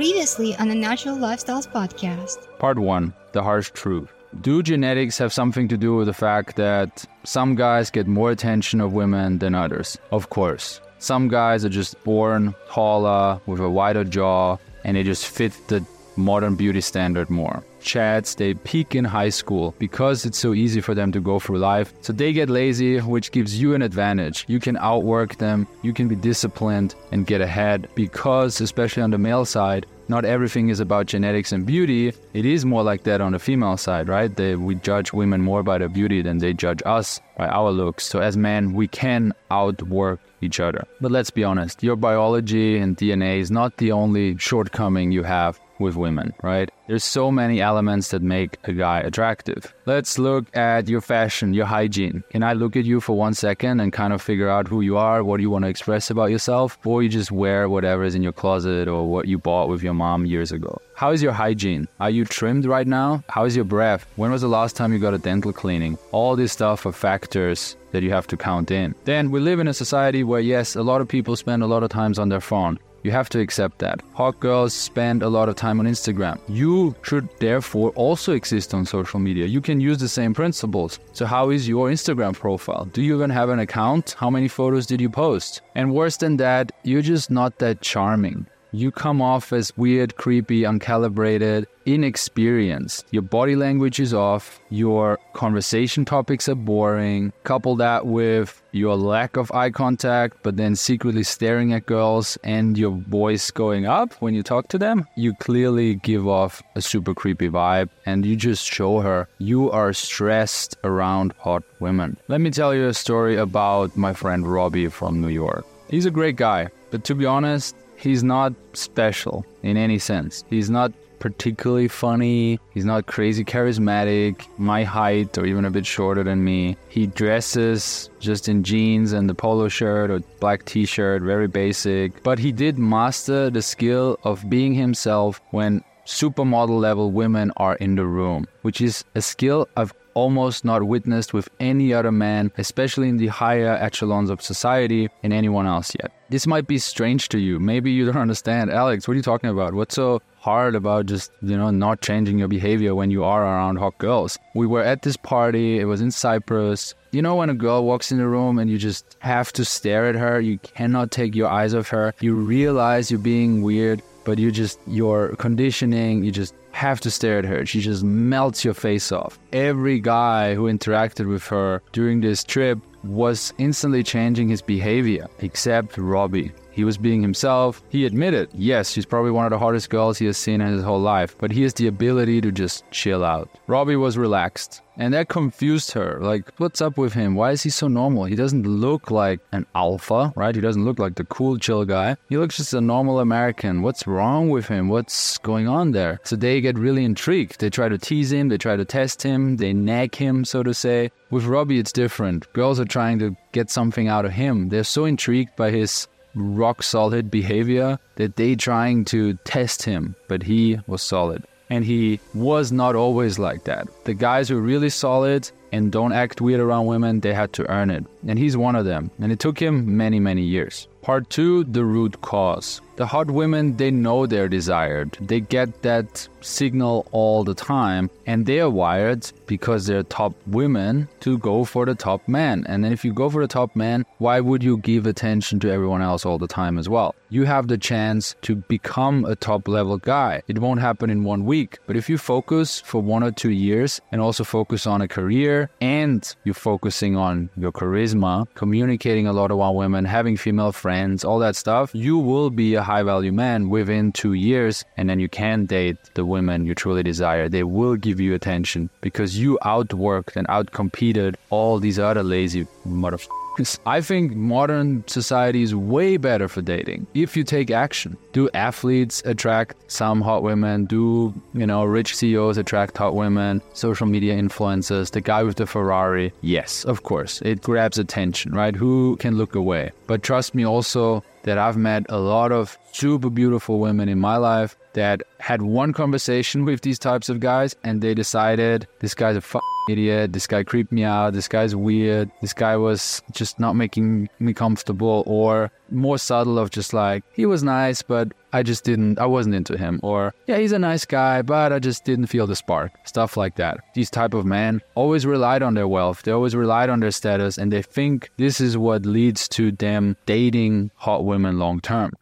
[0.00, 2.48] Previously on the Natural Lifestyles Podcast.
[2.58, 4.10] Part 1 The Harsh Truth.
[4.40, 8.80] Do genetics have something to do with the fact that some guys get more attention
[8.80, 9.98] of women than others?
[10.10, 10.80] Of course.
[11.00, 15.84] Some guys are just born taller, with a wider jaw, and they just fit the
[16.16, 17.62] modern beauty standard more.
[17.80, 21.58] Chads, they peak in high school because it's so easy for them to go through
[21.58, 21.92] life.
[22.00, 24.44] So they get lazy, which gives you an advantage.
[24.48, 29.18] You can outwork them, you can be disciplined and get ahead because, especially on the
[29.18, 32.12] male side, not everything is about genetics and beauty.
[32.34, 34.34] It is more like that on the female side, right?
[34.34, 38.06] They, we judge women more by their beauty than they judge us by our looks.
[38.06, 40.84] So as men, we can outwork each other.
[41.00, 45.60] But let's be honest, your biology and DNA is not the only shortcoming you have
[45.80, 46.70] with women, right?
[46.86, 49.74] There's so many elements that make a guy attractive.
[49.86, 52.22] Let's look at your fashion, your hygiene.
[52.30, 54.96] Can I look at you for one second and kind of figure out who you
[54.96, 58.22] are, what you want to express about yourself, or you just wear whatever is in
[58.22, 60.80] your closet or what you bought with your mom years ago?
[60.96, 61.88] How is your hygiene?
[61.98, 63.24] Are you trimmed right now?
[63.28, 64.06] How is your breath?
[64.16, 65.96] When was the last time you got a dental cleaning?
[66.12, 68.94] All this stuff are factors that you have to count in.
[69.04, 71.82] Then we live in a society where, yes, a lot of people spend a lot
[71.82, 72.78] of times on their phone.
[73.02, 74.02] You have to accept that.
[74.12, 76.38] Hot girls spend a lot of time on Instagram.
[76.48, 79.46] You should therefore also exist on social media.
[79.46, 80.98] You can use the same principles.
[81.12, 82.84] So, how is your Instagram profile?
[82.92, 84.16] Do you even have an account?
[84.18, 85.62] How many photos did you post?
[85.74, 88.46] And worse than that, you're just not that charming.
[88.72, 93.04] You come off as weird, creepy, uncalibrated, inexperienced.
[93.10, 94.60] Your body language is off.
[94.70, 97.32] Your conversation topics are boring.
[97.42, 102.78] Couple that with your lack of eye contact, but then secretly staring at girls and
[102.78, 105.06] your voice going up when you talk to them.
[105.16, 109.92] You clearly give off a super creepy vibe and you just show her you are
[109.92, 112.16] stressed around hot women.
[112.28, 115.66] Let me tell you a story about my friend Robbie from New York.
[115.88, 120.44] He's a great guy, but to be honest, he's not special in any sense.
[120.48, 122.58] He's not particularly funny.
[122.72, 126.76] He's not crazy charismatic, my height or even a bit shorter than me.
[126.88, 132.22] He dresses just in jeans and the polo shirt or black t shirt, very basic.
[132.22, 137.94] But he did master the skill of being himself when supermodel level women are in
[137.94, 143.08] the room, which is a skill I've almost not witnessed with any other man, especially
[143.08, 146.12] in the higher echelons of society, in anyone else yet.
[146.28, 147.58] This might be strange to you.
[147.58, 148.70] Maybe you don't understand.
[148.70, 149.74] Alex, what are you talking about?
[149.74, 153.76] What's so hard about just, you know, not changing your behavior when you are around
[153.76, 154.38] hot girls?
[154.54, 156.94] We were at this party, it was in Cyprus.
[157.12, 160.06] You know, when a girl walks in the room and you just have to stare
[160.06, 162.14] at her, you cannot take your eyes off her.
[162.20, 167.38] You realize you're being weird, but you just, your conditioning, you just have to stare
[167.38, 167.66] at her.
[167.66, 169.38] She just melts your face off.
[169.52, 175.96] Every guy who interacted with her during this trip was instantly changing his behavior, except
[175.96, 176.52] Robbie.
[176.70, 177.82] He was being himself.
[177.88, 180.84] He admitted, yes, she's probably one of the hottest girls he has seen in his
[180.84, 183.50] whole life, but he has the ability to just chill out.
[183.66, 184.82] Robbie was relaxed.
[185.00, 186.18] And that confused her.
[186.20, 187.34] Like, what's up with him?
[187.34, 188.24] Why is he so normal?
[188.24, 190.54] He doesn't look like an alpha, right?
[190.54, 192.16] He doesn't look like the cool, chill guy.
[192.28, 193.80] He looks just a normal American.
[193.80, 194.88] What's wrong with him?
[194.88, 196.20] What's going on there?
[196.24, 197.60] So they get really intrigued.
[197.60, 200.74] They try to tease him, they try to test him, they nag him, so to
[200.74, 201.10] say.
[201.30, 202.52] With Robbie, it's different.
[202.52, 204.68] Girls are trying to get something out of him.
[204.68, 210.42] They're so intrigued by his rock solid behavior that they trying to test him, but
[210.42, 211.44] he was solid.
[211.70, 213.88] And he was not always like that.
[214.04, 217.70] The guys who are really solid and don't act weird around women, they had to
[217.70, 218.04] earn it.
[218.26, 219.10] And he's one of them.
[219.20, 220.88] And it took him many, many years.
[221.02, 222.80] Part two the root cause.
[223.00, 225.16] The hot women, they know they're desired.
[225.22, 231.08] They get that signal all the time, and they are wired because they're top women
[231.20, 232.66] to go for the top man.
[232.68, 235.70] And then if you go for the top man, why would you give attention to
[235.70, 237.14] everyone else all the time as well?
[237.30, 240.42] You have the chance to become a top level guy.
[240.48, 244.00] It won't happen in one week, but if you focus for one or two years
[244.12, 249.52] and also focus on a career and you're focusing on your charisma, communicating a lot
[249.52, 253.68] around women, having female friends, all that stuff, you will be a high value man
[253.68, 257.48] within two years, and then you can date the women you truly desire.
[257.48, 263.39] They will give you attention because you outworked and outcompeted all these other lazy motherfuckers.
[263.86, 268.16] I think modern society is way better for dating if you take action.
[268.32, 270.84] Do athletes attract some hot women?
[270.84, 273.62] Do, you know, rich CEOs attract hot women?
[273.72, 276.32] Social media influencers, the guy with the Ferrari?
[276.40, 277.42] Yes, of course.
[277.42, 278.74] It grabs attention, right?
[278.74, 279.90] Who can look away?
[280.06, 284.36] But trust me also that I've met a lot of super beautiful women in my
[284.36, 289.36] life that had one conversation with these types of guys and they decided this guy's
[289.36, 289.56] a f-
[289.90, 290.32] idiot.
[290.32, 291.32] This guy creeped me out.
[291.32, 292.30] This guy's weird.
[292.40, 295.24] This guy was just not making me comfortable.
[295.26, 299.54] Or more subtle of just like, he was nice, but I just didn't, I wasn't
[299.54, 300.00] into him.
[300.02, 302.92] Or, yeah, he's a nice guy, but I just didn't feel the spark.
[303.04, 303.78] Stuff like that.
[303.94, 306.22] These type of men always relied on their wealth.
[306.22, 310.16] They always relied on their status and they think this is what leads to them
[310.26, 312.12] dating hot women long term.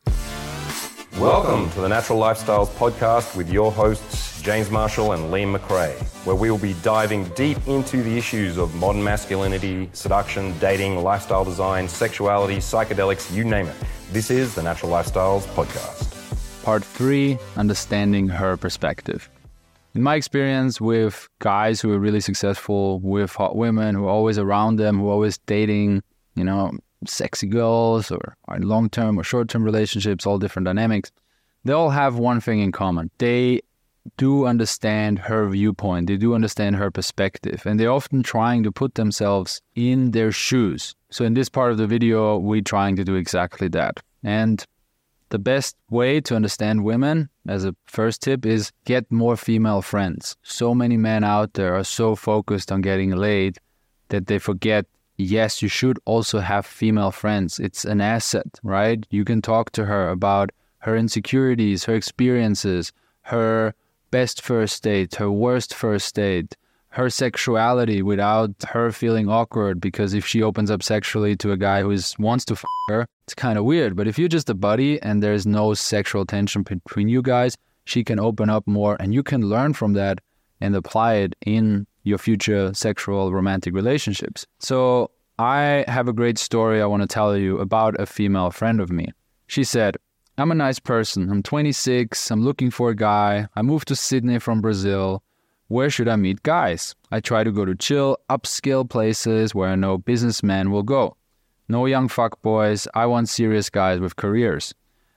[1.20, 5.92] Welcome to the Natural Lifestyles podcast with your hosts, James Marshall and Liam McRae,
[6.24, 11.44] where we will be diving deep into the issues of modern masculinity, seduction, dating, lifestyle
[11.44, 13.74] design, sexuality, psychedelics, you name it.
[14.12, 16.62] This is the Natural Lifestyles podcast.
[16.62, 19.28] Part three Understanding her perspective.
[19.96, 24.38] In my experience with guys who are really successful with hot women, who are always
[24.38, 26.04] around them, who are always dating,
[26.36, 31.10] you know, sexy girls or long term or short term relationships, all different dynamics,
[31.64, 33.10] they all have one thing in common.
[33.18, 33.60] They
[34.16, 38.94] do understand her viewpoint, they do understand her perspective, and they're often trying to put
[38.94, 40.94] themselves in their shoes.
[41.10, 44.00] So, in this part of the video, we're trying to do exactly that.
[44.22, 44.64] And
[45.30, 50.36] the best way to understand women, as a first tip, is get more female friends.
[50.42, 53.58] So many men out there are so focused on getting laid
[54.08, 54.86] that they forget
[55.18, 57.58] yes, you should also have female friends.
[57.58, 59.04] It's an asset, right?
[59.10, 62.92] You can talk to her about her insecurities, her experiences,
[63.22, 63.74] her
[64.10, 66.56] best first date, her worst first date,
[66.90, 71.82] her sexuality without her feeling awkward because if she opens up sexually to a guy
[71.82, 73.94] who is, wants to f her, it's kind of weird.
[73.94, 78.04] But if you're just a buddy and there's no sexual tension between you guys, she
[78.04, 80.20] can open up more and you can learn from that
[80.60, 84.46] and apply it in your future sexual romantic relationships.
[84.58, 88.80] So I have a great story I want to tell you about a female friend
[88.80, 89.08] of me.
[89.46, 89.96] She said,
[90.36, 91.30] I'm a nice person.
[91.30, 92.30] I'm 26.
[92.30, 93.48] I'm looking for a guy.
[93.56, 95.22] I moved to Sydney from Brazil.
[95.66, 96.94] Where should I meet guys?
[97.10, 101.16] I try to go to chill, upscale places where I know businessmen will go.
[101.68, 102.86] No young fuckboys.
[102.94, 104.74] I want serious guys with careers.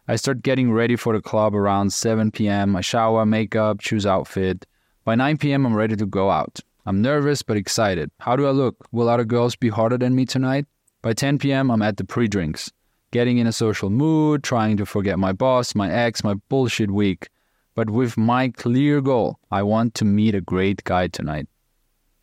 [0.08, 2.76] I start getting ready for the club around 7 p.m.
[2.76, 4.66] I shower, makeup, choose outfit.
[5.06, 6.60] By 9 p.m., I'm ready to go out.
[6.86, 8.10] I'm nervous but excited.
[8.20, 8.88] How do I look?
[8.92, 10.66] Will other girls be harder than me tonight?
[11.04, 12.72] By 10 p.m., I'm at the pre drinks,
[13.12, 17.30] getting in a social mood, trying to forget my boss, my ex, my bullshit week.
[17.76, 21.48] But with my clear goal, I want to meet a great guy tonight.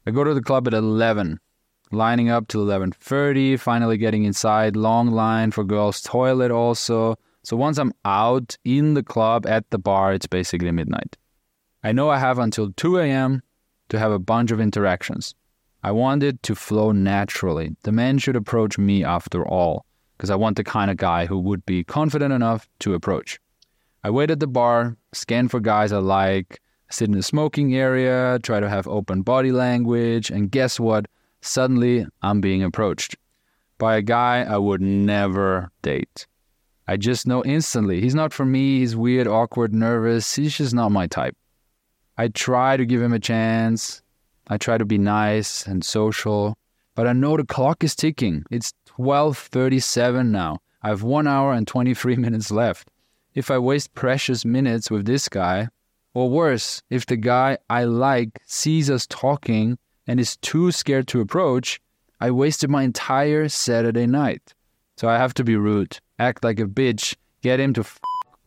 [0.06, 1.38] I go to the club at 11,
[1.92, 7.16] lining up till 11:30, finally getting inside, long line for girls' toilet also.
[7.44, 11.16] So once I'm out in the club at the bar, it's basically midnight.
[11.82, 13.42] I know I have until 2 a.m
[13.88, 15.34] to have a bunch of interactions.
[15.82, 17.76] I want it to flow naturally.
[17.82, 19.86] The man should approach me after all,
[20.16, 23.38] because I want the kind of guy who would be confident enough to approach.
[24.02, 28.38] I wait at the bar, scan for guys I like, sit in the smoking area,
[28.42, 31.06] try to have open body language, and guess what?
[31.40, 33.16] Suddenly, I'm being approached
[33.78, 36.26] by a guy I would never date.
[36.88, 40.90] I just know instantly he's not for me, he's weird, awkward, nervous, he's just not
[40.90, 41.36] my type.
[42.20, 44.02] I try to give him a chance.
[44.48, 46.58] I try to be nice and social,
[46.96, 48.42] but I know the clock is ticking.
[48.50, 50.58] It's 12:37 now.
[50.82, 52.90] I have 1 hour and 23 minutes left.
[53.34, 55.68] If I waste precious minutes with this guy,
[56.12, 59.78] or worse, if the guy I like sees us talking
[60.08, 61.80] and is too scared to approach,
[62.20, 64.54] I wasted my entire Saturday night.
[64.96, 67.84] So I have to be rude, act like a bitch, get him to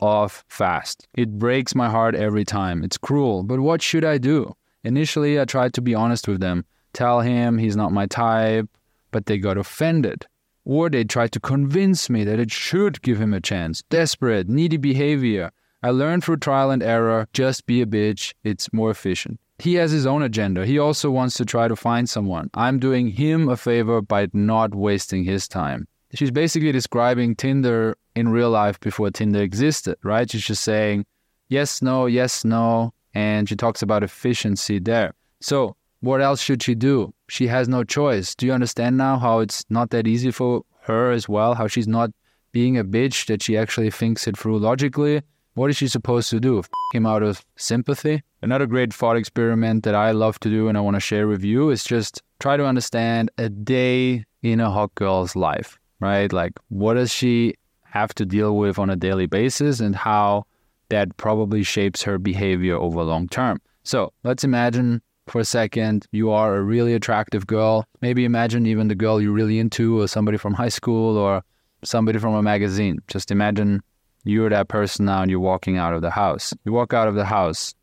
[0.01, 1.07] off fast.
[1.13, 2.83] It breaks my heart every time.
[2.83, 4.55] It's cruel, but what should I do?
[4.83, 8.67] Initially, I tried to be honest with them, tell him he's not my type,
[9.11, 10.25] but they got offended.
[10.65, 13.83] Or they tried to convince me that it should give him a chance.
[13.89, 15.51] Desperate, needy behavior.
[15.83, 19.39] I learned through trial and error just be a bitch, it's more efficient.
[19.57, 20.65] He has his own agenda.
[20.65, 22.49] He also wants to try to find someone.
[22.55, 28.29] I'm doing him a favor by not wasting his time she's basically describing Tinder in
[28.29, 30.29] real life before Tinder existed, right?
[30.29, 31.05] She's just saying
[31.51, 32.93] yes, no, yes, no.
[33.13, 35.13] And she talks about efficiency there.
[35.41, 37.13] So, what else should she do?
[37.27, 38.33] She has no choice.
[38.33, 41.53] Do you understand now how it's not that easy for her as well?
[41.53, 42.09] How she's not
[42.53, 45.21] being a bitch, that she actually thinks it through logically?
[45.53, 46.59] What is she supposed to do?
[46.59, 48.23] F him out of sympathy?
[48.41, 51.43] Another great thought experiment that I love to do and I want to share with
[51.43, 56.31] you is just try to understand a day in a hot girl's life right?
[56.33, 57.55] Like, what does she
[57.91, 60.45] have to deal with on a daily basis and how
[60.89, 63.59] that probably shapes her behavior over long term.
[63.83, 67.85] So let's imagine for a second you are a really attractive girl.
[68.01, 71.43] Maybe imagine even the girl you're really into or somebody from high school or
[71.83, 72.99] somebody from a magazine.
[73.07, 73.81] Just imagine
[74.23, 76.53] you're that person now and you're walking out of the house.
[76.65, 77.73] You walk out of the house.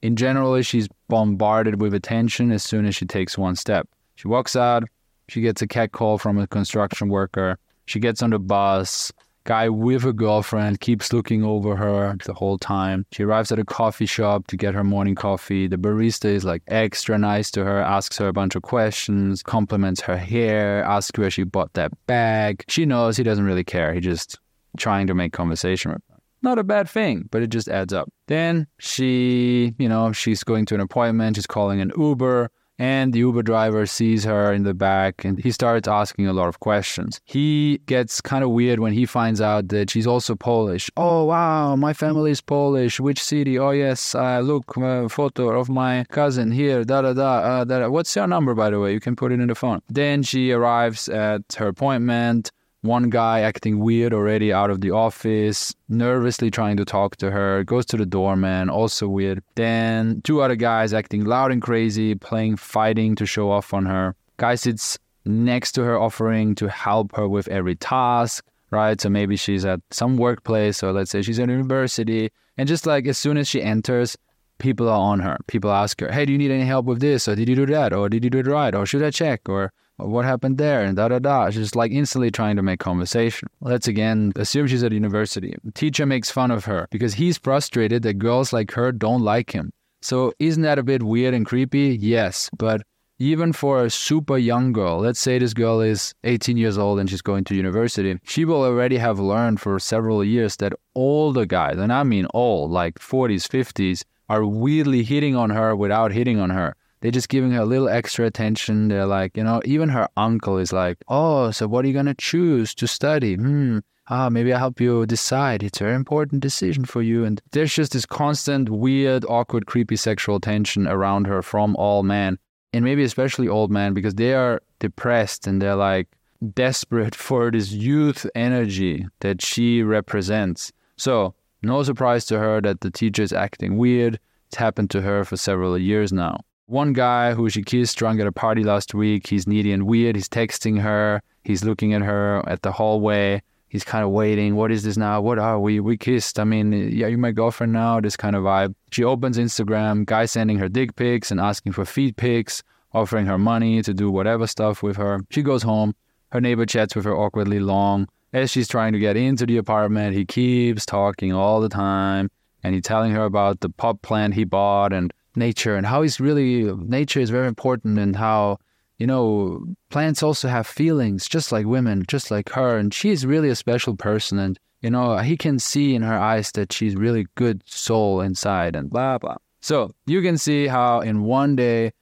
[0.00, 3.88] in general, she's bombarded with attention as soon as she takes one step.
[4.14, 4.84] She walks out,
[5.28, 7.58] she gets a cat call from a construction worker.
[7.88, 9.12] She gets on the bus.
[9.44, 13.06] Guy with a girlfriend keeps looking over her the whole time.
[13.12, 15.66] She arrives at a coffee shop to get her morning coffee.
[15.66, 20.02] The barista is like extra nice to her, asks her a bunch of questions, compliments
[20.02, 22.62] her hair, asks where she bought that bag.
[22.68, 23.94] She knows he doesn't really care.
[23.94, 24.38] He just
[24.76, 26.16] trying to make conversation with her.
[26.42, 28.12] Not a bad thing, but it just adds up.
[28.26, 33.18] Then she, you know, she's going to an appointment, she's calling an Uber and the
[33.20, 37.20] Uber driver sees her in the back and he starts asking a lot of questions.
[37.24, 40.90] He gets kind of weird when he finds out that she's also Polish.
[40.96, 43.00] Oh, wow, my family is Polish.
[43.00, 43.58] Which city?
[43.58, 47.38] Oh, yes, uh, look, a photo of my cousin here, da da da.
[47.38, 47.88] Uh, da.
[47.88, 48.92] What's your number, by the way?
[48.92, 49.82] You can put it in the phone.
[49.88, 52.50] Then she arrives at her appointment
[52.82, 57.64] one guy acting weird already out of the office, nervously trying to talk to her,
[57.64, 59.42] goes to the doorman, also weird.
[59.56, 64.14] Then two other guys acting loud and crazy, playing fighting to show off on her.
[64.36, 69.00] Guy sits next to her, offering to help her with every task, right?
[69.00, 73.06] So maybe she's at some workplace, or let's say she's at university, and just like
[73.06, 74.16] as soon as she enters,
[74.58, 75.36] people are on her.
[75.48, 77.28] People ask her, "Hey, do you need any help with this?
[77.28, 77.92] Or did you do that?
[77.92, 78.74] Or did you do it right?
[78.74, 79.48] Or should I check?
[79.48, 81.50] Or what happened there and da da da.
[81.50, 83.48] She's like instantly trying to make conversation.
[83.60, 85.54] Let's again assume she's at university.
[85.74, 89.72] Teacher makes fun of her because he's frustrated that girls like her don't like him.
[90.00, 91.96] So isn't that a bit weird and creepy?
[92.00, 92.82] Yes, but
[93.18, 97.10] even for a super young girl, let's say this girl is 18 years old and
[97.10, 101.44] she's going to university, she will already have learned for several years that all the
[101.44, 106.38] guys, and I mean all, like 40s, 50s, are weirdly hitting on her without hitting
[106.38, 108.88] on her they're just giving her a little extra attention.
[108.88, 112.06] They're like, you know, even her uncle is like, oh, so what are you going
[112.06, 113.34] to choose to study?
[113.34, 113.78] Hmm.
[114.10, 115.62] Ah, maybe I'll help you decide.
[115.62, 117.24] It's a very important decision for you.
[117.24, 122.38] And there's just this constant, weird, awkward, creepy sexual tension around her from all men.
[122.72, 126.08] And maybe especially old men because they are depressed and they're like
[126.54, 130.72] desperate for this youth energy that she represents.
[130.96, 134.18] So, no surprise to her that the teacher is acting weird.
[134.46, 136.40] It's happened to her for several years now.
[136.68, 140.16] One guy who she kissed drunk at a party last week, he's needy and weird.
[140.16, 141.22] He's texting her.
[141.42, 143.40] He's looking at her at the hallway.
[143.70, 144.54] He's kind of waiting.
[144.54, 145.22] What is this now?
[145.22, 145.80] What are we?
[145.80, 146.38] We kissed.
[146.38, 148.00] I mean, yeah, you're my girlfriend now.
[148.00, 148.74] This kind of vibe.
[148.90, 150.04] She opens Instagram.
[150.04, 154.10] Guy sending her dick pics and asking for feed pics, offering her money to do
[154.10, 155.20] whatever stuff with her.
[155.30, 155.94] She goes home.
[156.32, 158.08] Her neighbor chats with her awkwardly long.
[158.34, 162.30] As she's trying to get into the apartment, he keeps talking all the time
[162.62, 166.20] and he's telling her about the pot plant he bought and nature and how he's
[166.20, 168.58] really nature is very important and how
[168.98, 172.76] you know plants also have feelings just like women just like her.
[172.76, 176.18] And she is really a special person and you know he can see in her
[176.18, 179.36] eyes that she's really good soul inside and blah blah.
[179.60, 181.92] So you can see how in one day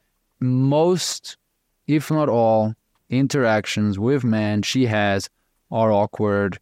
[0.40, 1.36] most
[1.86, 2.74] if not all
[3.08, 5.28] interactions with men she has
[5.70, 6.58] are awkward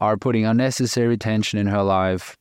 [0.00, 2.36] are putting unnecessary tension in her life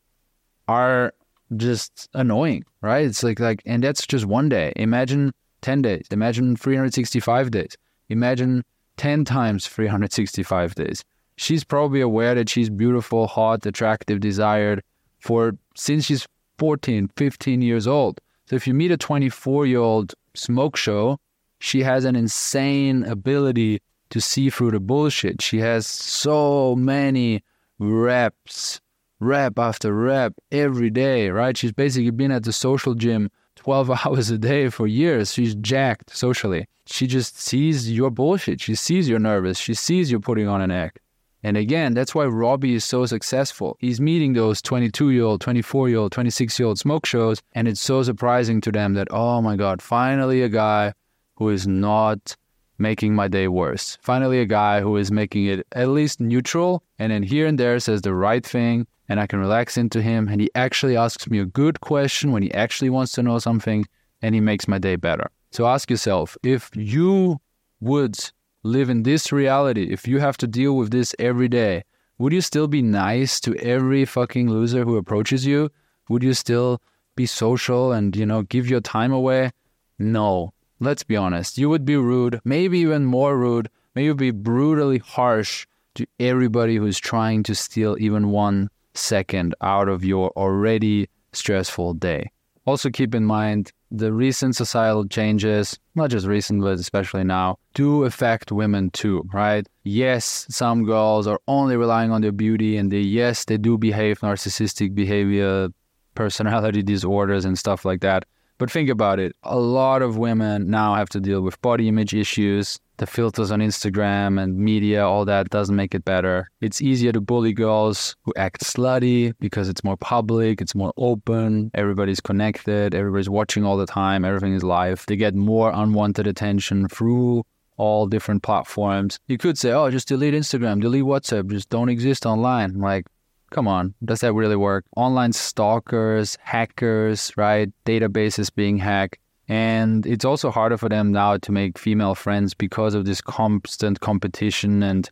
[0.67, 1.13] are
[1.55, 3.05] just annoying, right?
[3.05, 4.73] It's like like and that's just one day.
[4.75, 6.07] Imagine 10 days.
[6.11, 7.77] Imagine 365 days.
[8.09, 8.63] Imagine
[8.97, 11.03] 10 times 365 days.
[11.37, 14.83] She's probably aware that she's beautiful, hot, attractive, desired
[15.19, 16.27] for since she's
[16.57, 18.19] 14, 15 years old.
[18.45, 21.19] So if you meet a 24-year-old smoke show,
[21.59, 25.41] she has an insane ability to see through the bullshit.
[25.41, 27.43] She has so many
[27.77, 28.79] reps
[29.19, 31.57] rep after rep every day, right?
[31.57, 35.33] She's basically been at the social gym 12 hours a day for years.
[35.33, 36.67] She's jacked socially.
[36.85, 38.61] She just sees your bullshit.
[38.61, 39.57] She sees you're nervous.
[39.57, 40.99] She sees you're putting on an act.
[41.43, 43.77] And again, that's why Robbie is so successful.
[43.79, 47.41] He's meeting those 22 year old, 24 year old, 26 year old smoke shows.
[47.53, 50.93] And it's so surprising to them that, oh my God, finally a guy
[51.35, 52.35] who is not
[52.79, 53.97] making my day worse.
[54.01, 57.79] Finally, a guy who is making it at least neutral and then here and there
[57.79, 60.27] says the right thing and I can relax into him.
[60.27, 63.85] And he actually asks me a good question when he actually wants to know something
[64.21, 65.29] and he makes my day better.
[65.51, 67.39] So ask yourself if you
[67.79, 68.17] would
[68.63, 71.83] live in this reality, if you have to deal with this every day,
[72.17, 75.69] would you still be nice to every fucking loser who approaches you?
[76.09, 76.81] Would you still
[77.15, 79.51] be social and, you know, give your time away?
[79.99, 80.53] No.
[80.79, 81.57] Let's be honest.
[81.57, 86.75] You would be rude, maybe even more rude, maybe you'd be brutally harsh to everybody
[86.75, 92.29] who's trying to steal even one second out of your already stressful day.
[92.65, 98.03] Also, keep in mind the recent societal changes, not just recent, but especially now, do
[98.03, 99.65] affect women too, right?
[99.83, 104.19] Yes, some girls are only relying on their beauty, and they, yes, they do behave
[104.19, 105.69] narcissistic behavior,
[106.15, 108.25] personality disorders, and stuff like that.
[108.57, 109.35] But think about it.
[109.43, 112.79] A lot of women now have to deal with body image issues.
[112.97, 116.49] The filters on Instagram and media, all that doesn't make it better.
[116.61, 121.69] It's easier to bully girls who act slutty because it's more public, it's more open,
[121.75, 125.05] everybody's connected, everybody's watching all the time, everything is live.
[125.07, 127.43] They get more unwanted attention through
[127.77, 129.19] all different platforms.
[129.27, 132.79] You could say, oh, just delete Instagram, delete WhatsApp, just don't exist online.
[132.79, 133.05] Like,
[133.49, 134.85] come on, does that really work?
[134.95, 137.71] Online stalkers, hackers, right?
[137.85, 139.17] Databases being hacked.
[139.49, 144.01] And it's also harder for them now to make female friends because of this constant
[144.01, 145.09] competition and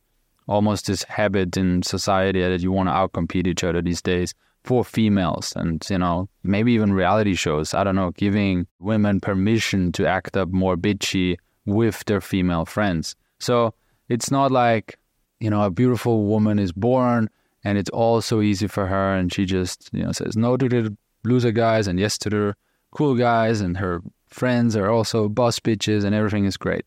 [0.48, 4.84] almost this habit in society that you want to outcompete each other these days for
[4.84, 10.08] females and you know maybe even reality shows i don't know giving women permission to
[10.08, 11.38] act up more bitchy
[11.68, 13.74] with their female friends so
[14.10, 14.98] it's not like
[15.40, 17.30] you know a beautiful woman is born
[17.66, 19.16] and it's all so easy for her.
[19.16, 20.96] And she just you know says no to the
[21.26, 22.56] loser guys and yes to the
[22.92, 26.86] cool guys and her friends are also boss bitches and everything is great.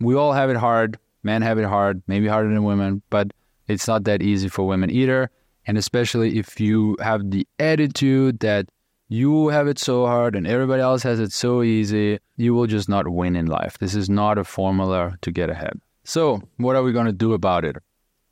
[0.00, 0.98] We all have it hard.
[1.22, 3.32] Men have it hard maybe harder than women but
[3.68, 5.30] it's not that easy for women either.
[5.66, 8.68] And especially if you have the attitude that
[9.08, 12.88] you have it so hard and everybody else has it so easy you will just
[12.88, 13.78] not win in life.
[13.78, 15.80] This is not a formula to get ahead.
[16.04, 17.76] So what are we going to do about it?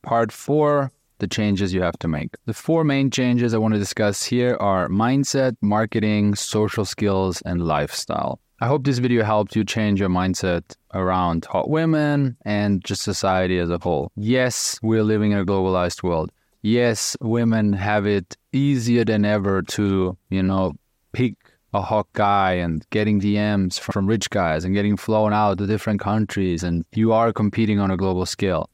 [0.03, 0.93] Part four
[1.25, 2.37] the changes you have to make.
[2.45, 7.63] The four main changes I want to discuss here are mindset, marketing, social skills, and
[7.63, 8.41] lifestyle.
[8.61, 13.59] I hope this video helped you change your mindset around hot women and just society
[13.59, 14.13] as a whole.
[14.17, 16.31] Yes, we're living in a globalized world.
[16.61, 20.75] Yes, women have it easier than ever to, you know,
[21.13, 21.37] pick
[21.73, 26.01] a hot guy and getting DMs from rich guys and getting flown out to different
[26.01, 28.69] countries and you are competing on a global scale.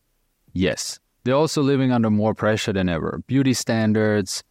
[0.52, 3.22] Yes, they're also living under more pressure than ever.
[3.26, 4.42] Beauty standards,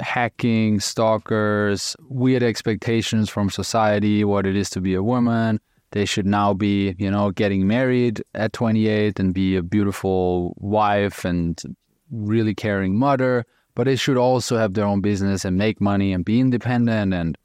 [0.00, 5.60] hacking, stalkers, weird expectations from society, what it is to be a woman.
[5.92, 11.24] They should now be, you know, getting married at 28 and be a beautiful wife
[11.24, 11.60] and
[12.10, 13.44] really caring mother.
[13.76, 17.38] But they should also have their own business and make money and be independent and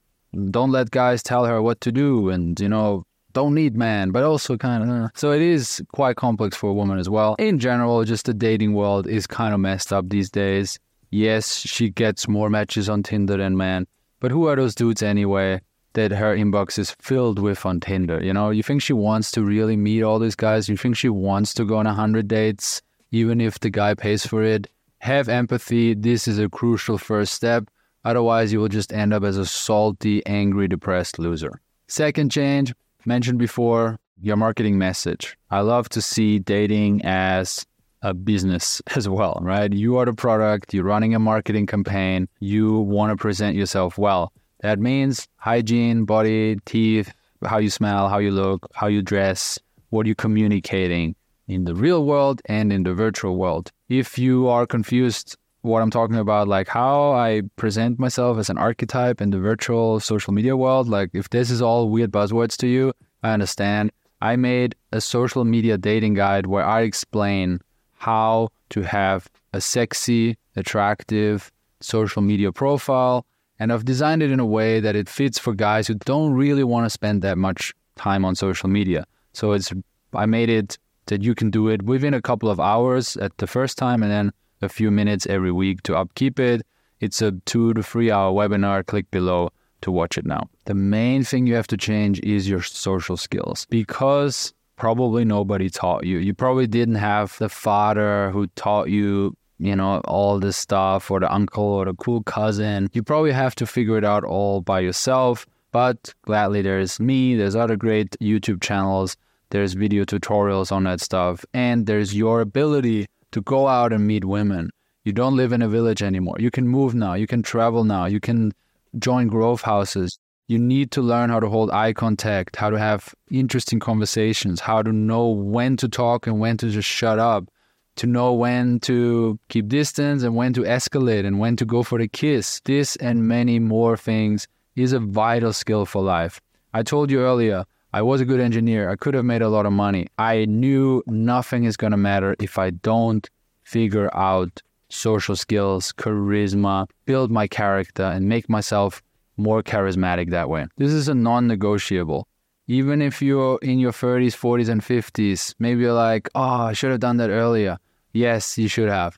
[0.51, 4.23] don't let guys tell her what to do and, you know, don't need man, but
[4.23, 4.89] also kind of.
[4.89, 7.35] Uh, so it is quite complex for a woman as well.
[7.39, 10.79] In general, just the dating world is kind of messed up these days.
[11.11, 13.87] Yes, she gets more matches on Tinder than man,
[14.19, 15.61] but who are those dudes anyway?
[15.93, 18.23] That her inbox is filled with on Tinder.
[18.23, 20.69] You know, you think she wants to really meet all these guys?
[20.69, 24.25] You think she wants to go on a hundred dates, even if the guy pays
[24.25, 24.67] for it?
[24.99, 25.95] Have empathy.
[25.95, 27.69] This is a crucial first step.
[28.05, 31.59] Otherwise, you will just end up as a salty, angry, depressed loser.
[31.87, 32.71] Second change
[33.05, 35.37] mentioned before, your marketing message.
[35.49, 37.65] I love to see dating as
[38.01, 39.71] a business as well, right?
[39.71, 44.31] You are the product, you're running a marketing campaign, you want to present yourself well.
[44.61, 47.13] That means hygiene, body, teeth,
[47.45, 49.57] how you smell, how you look, how you dress,
[49.89, 51.15] what you're communicating
[51.47, 53.71] in the real world and in the virtual world.
[53.87, 58.57] If you are confused what I'm talking about, like how I present myself as an
[58.57, 60.87] archetype in the virtual social media world.
[60.87, 62.93] Like, if this is all weird buzzwords to you,
[63.23, 63.91] I understand.
[64.21, 67.59] I made a social media dating guide where I explain
[67.97, 73.25] how to have a sexy, attractive social media profile.
[73.59, 76.63] And I've designed it in a way that it fits for guys who don't really
[76.63, 79.05] want to spend that much time on social media.
[79.33, 79.73] So it's
[80.13, 83.47] I made it that you can do it within a couple of hours at the
[83.47, 86.61] first time and then a few minutes every week to upkeep it.
[86.99, 88.85] It's a two to three hour webinar.
[88.85, 90.49] Click below to watch it now.
[90.65, 96.05] The main thing you have to change is your social skills because probably nobody taught
[96.05, 96.17] you.
[96.17, 101.19] You probably didn't have the father who taught you, you know, all this stuff or
[101.19, 102.89] the uncle or the cool cousin.
[102.93, 105.45] You probably have to figure it out all by yourself.
[105.71, 109.15] But gladly, there's me, there's other great YouTube channels,
[109.51, 114.25] there's video tutorials on that stuff, and there's your ability to go out and meet
[114.25, 114.69] women.
[115.03, 116.35] You don't live in a village anymore.
[116.39, 117.13] You can move now.
[117.13, 118.05] You can travel now.
[118.05, 118.53] You can
[118.97, 120.19] join growth houses.
[120.47, 124.81] You need to learn how to hold eye contact, how to have interesting conversations, how
[124.81, 127.49] to know when to talk and when to just shut up,
[127.97, 131.99] to know when to keep distance and when to escalate and when to go for
[131.99, 132.61] the kiss.
[132.65, 136.41] This and many more things is a vital skill for life.
[136.73, 138.89] I told you earlier, I was a good engineer.
[138.89, 140.07] I could have made a lot of money.
[140.19, 143.27] I knew nothing is going to matter if I don't
[143.63, 149.01] figure out social skills, charisma, build my character, and make myself
[149.37, 150.67] more charismatic that way.
[150.77, 152.27] This is a non negotiable.
[152.67, 156.91] Even if you're in your 30s, 40s, and 50s, maybe you're like, oh, I should
[156.91, 157.79] have done that earlier.
[158.13, 159.17] Yes, you should have.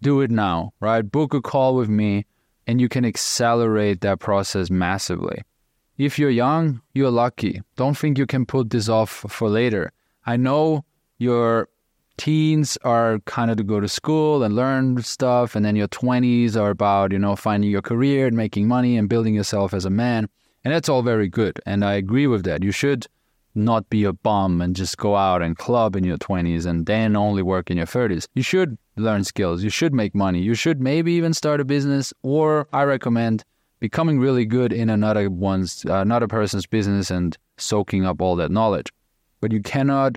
[0.00, 1.02] Do it now, right?
[1.02, 2.26] Book a call with me,
[2.68, 5.42] and you can accelerate that process massively.
[5.98, 7.62] If you're young, you're lucky.
[7.76, 9.92] Don't think you can put this off for later.
[10.26, 10.84] I know
[11.18, 11.68] your
[12.16, 16.56] teens are kind of to go to school and learn stuff, and then your 20s
[16.56, 19.90] are about, you know, finding your career and making money and building yourself as a
[19.90, 20.28] man.
[20.64, 21.58] And that's all very good.
[21.66, 22.62] And I agree with that.
[22.62, 23.06] You should
[23.54, 27.16] not be a bum and just go out and club in your 20s and then
[27.16, 28.26] only work in your 30s.
[28.34, 29.62] You should learn skills.
[29.62, 30.40] You should make money.
[30.40, 33.44] You should maybe even start a business, or I recommend
[33.82, 38.52] becoming really good in another one's uh, another person's business and soaking up all that
[38.52, 38.92] knowledge.
[39.40, 40.16] But you cannot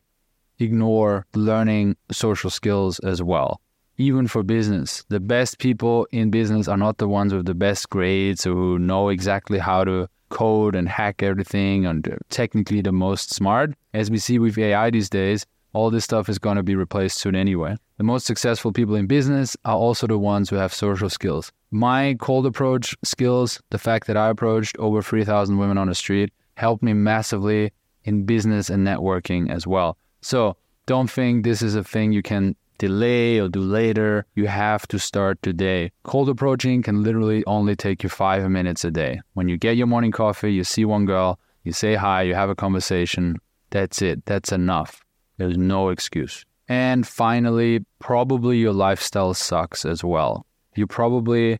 [0.60, 3.60] ignore learning social skills as well.
[3.98, 7.90] Even for business, the best people in business are not the ones with the best
[7.90, 13.74] grades who know exactly how to code and hack everything and technically the most smart.
[13.96, 17.18] As we see with AI these days, all this stuff is going to be replaced
[17.18, 17.78] soon anyway.
[17.98, 21.54] The most successful people in business are also the ones who have social skills.
[21.72, 26.34] My cold approach skills, the fact that I approached over 3,000 women on the street,
[26.56, 27.72] helped me massively
[28.04, 29.98] in business and networking as well.
[30.22, 34.26] So don't think this is a thing you can delay or do later.
[34.36, 35.92] You have to start today.
[36.04, 39.22] Cold approaching can literally only take you five minutes a day.
[39.36, 42.50] When you get your morning coffee, you see one girl, you say hi, you have
[42.50, 43.38] a conversation.
[43.70, 44.26] That's it.
[44.26, 45.04] That's enough.
[45.38, 46.46] There's no excuse.
[46.68, 50.46] And finally, probably your lifestyle sucks as well.
[50.76, 51.60] You're probably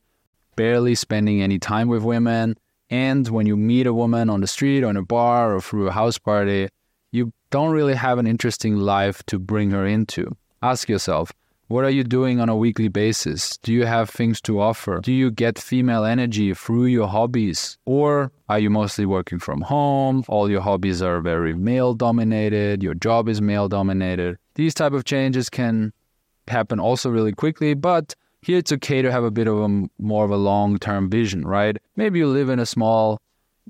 [0.56, 2.58] barely spending any time with women.
[2.90, 5.88] And when you meet a woman on the street or in a bar or through
[5.88, 6.70] a house party,
[7.12, 10.36] you don't really have an interesting life to bring her into.
[10.62, 11.32] Ask yourself,
[11.68, 13.58] what are you doing on a weekly basis?
[13.58, 15.00] Do you have things to offer?
[15.02, 17.80] Do you get female energy through your hobbies?
[17.86, 20.24] Or are you mostly working from home?
[20.28, 24.38] All your hobbies are very male dominated, your job is male dominated.
[24.56, 25.94] These type of changes can
[26.48, 30.26] happen also really quickly, but here it's okay to have a bit of a more
[30.26, 31.78] of a long-term vision, right?
[31.96, 33.22] Maybe you live in a small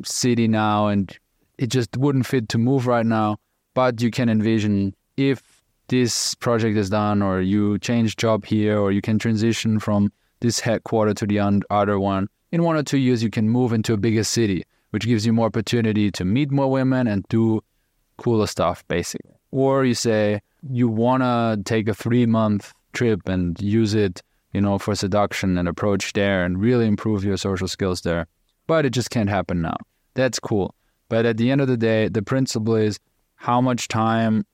[0.03, 1.17] city now and
[1.57, 3.37] it just wouldn't fit to move right now,
[3.73, 8.91] but you can envision if this project is done or you change job here or
[8.91, 13.23] you can transition from this headquarter to the other one in one or two years
[13.23, 16.69] you can move into a bigger city which gives you more opportunity to meet more
[16.69, 17.61] women and do
[18.17, 23.59] cooler stuff basically or you say you want to take a three month trip and
[23.61, 24.21] use it
[24.53, 28.25] you know for seduction and approach there and really improve your social skills there
[28.67, 29.75] but it just can't happen now
[30.13, 30.73] that's cool
[31.09, 32.99] but at the end of the day the principle is
[33.35, 34.45] how much time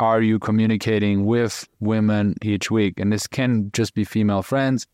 [0.00, 3.00] are you communicating with women each week?
[3.00, 4.86] And this can just be female friends.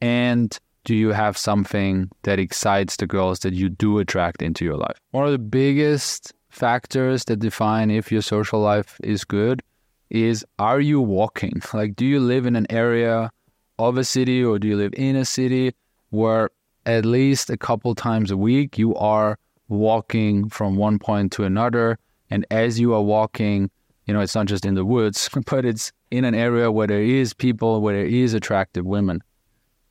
[0.00, 4.76] And do you have something that excites the girls that you do attract into your
[4.76, 4.98] life?
[5.10, 9.62] One of the biggest factors that define if your social life is good
[10.10, 11.62] is are you walking?
[11.72, 13.30] Like, do you live in an area
[13.78, 15.74] of a city or do you live in a city
[16.10, 16.50] where
[16.86, 21.98] at least a couple times a week you are walking from one point to another?
[22.30, 23.70] And as you are walking,
[24.06, 27.02] you know, it's not just in the woods, but it's in an area where there
[27.02, 29.22] is people, where there is attractive women.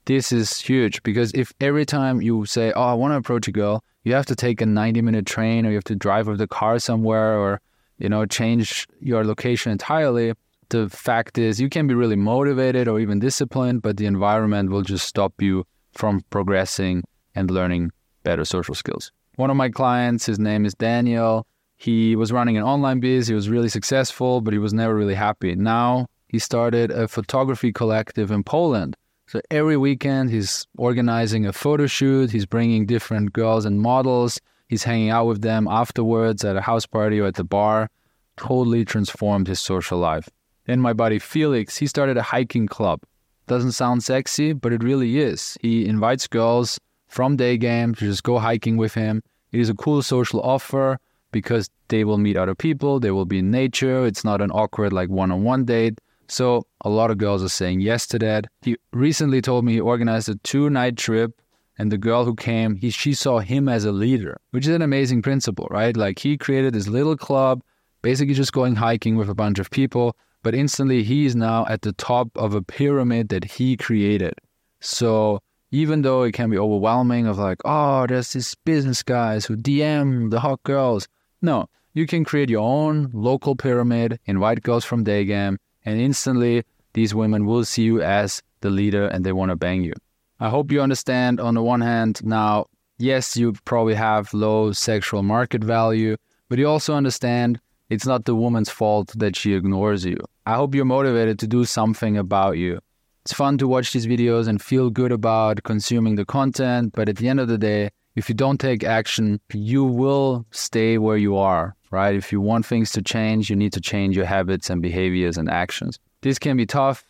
[0.06, 3.52] This is huge because if every time you say, "Oh, I want to approach a
[3.52, 6.48] girl," you have to take a 90-minute train or you have to drive with the
[6.48, 7.62] car somewhere or
[8.00, 10.34] you know, change your location entirely.
[10.70, 14.84] The fact is, you can be really motivated or even disciplined, but the environment will
[14.84, 17.04] just stop you from progressing
[17.36, 17.92] and learning
[18.24, 19.12] better social skills.
[19.36, 21.46] One of my clients, his name is Daniel.
[21.78, 23.28] He was running an online biz.
[23.28, 25.56] He was really successful, but he was never really happy.
[25.56, 28.96] Now he started a photography collective in Poland.
[29.28, 32.32] So every weekend he's organizing a photo shoot.
[32.32, 34.40] He's bringing different girls and models.
[34.70, 37.90] He's hanging out with them afterwards at a house party or at the bar.
[38.38, 40.30] Totally transformed his social life.
[40.68, 43.02] Then my buddy Felix, he started a hiking club.
[43.48, 45.58] Doesn't sound sexy, but it really is.
[45.62, 49.24] He invites girls from day game to just go hiking with him.
[49.52, 51.00] It is a cool social offer
[51.32, 54.06] because they will meet other people, they will be in nature.
[54.06, 56.00] It's not an awkward, like one on one date.
[56.28, 58.46] So a lot of girls are saying yes to that.
[58.62, 61.42] He recently told me he organized a two night trip
[61.80, 64.82] and the girl who came, he, she saw him as a leader, which is an
[64.82, 65.96] amazing principle, right?
[65.96, 67.64] Like he created this little club,
[68.02, 71.82] basically just going hiking with a bunch of people, but instantly he is now at
[71.82, 74.34] the top of a pyramid that he created.
[74.82, 79.56] So even though it can be overwhelming of like, oh, there's these business guys who
[79.56, 81.08] DM the hot girls,
[81.42, 86.64] no, you can create your own local pyramid, invite girls from day game, and instantly
[86.92, 89.94] these women will see you as the leader and they want to bang you.
[90.42, 95.22] I hope you understand on the one hand now, yes, you probably have low sexual
[95.22, 96.16] market value,
[96.48, 100.18] but you also understand it's not the woman's fault that she ignores you.
[100.46, 102.80] I hope you're motivated to do something about you.
[103.26, 107.18] It's fun to watch these videos and feel good about consuming the content, but at
[107.18, 111.36] the end of the day, if you don't take action, you will stay where you
[111.36, 112.16] are, right?
[112.16, 115.50] If you want things to change, you need to change your habits and behaviors and
[115.50, 116.00] actions.
[116.22, 117.04] This can be tough.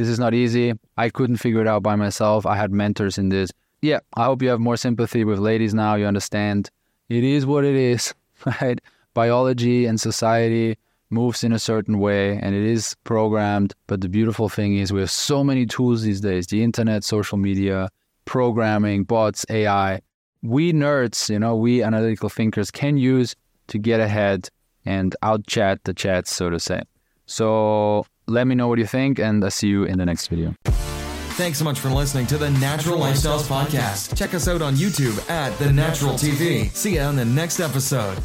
[0.00, 0.72] This is not easy.
[0.96, 2.46] I couldn't figure it out by myself.
[2.46, 3.50] I had mentors in this.
[3.82, 5.94] Yeah, I hope you have more sympathy with ladies now.
[5.94, 6.70] You understand
[7.10, 8.14] it is what it is,
[8.62, 8.80] right?
[9.12, 10.78] Biology and society
[11.10, 13.74] moves in a certain way and it is programmed.
[13.88, 17.36] But the beautiful thing is we have so many tools these days the internet, social
[17.36, 17.90] media,
[18.24, 20.00] programming, bots, AI.
[20.40, 23.36] We nerds, you know, we analytical thinkers can use
[23.66, 24.48] to get ahead
[24.86, 26.80] and out chat the Chads, so to say.
[27.26, 30.54] So let me know what you think, and I'll see you in the next video.
[31.34, 34.16] Thanks so much for listening to the Natural Lifestyles Podcast.
[34.16, 36.70] Check us out on YouTube at The Natural TV.
[36.70, 38.18] See you on the next episode.